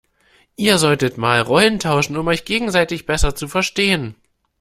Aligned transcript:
Ihr 0.55 0.79
solltet 0.79 1.19
mal 1.19 1.41
Rollen 1.41 1.77
tauschen, 1.79 2.17
um 2.17 2.25
euch 2.25 2.43
gegenseitig 2.43 3.05
besser 3.05 3.35
zu 3.35 3.47
verstehen. 3.47 4.15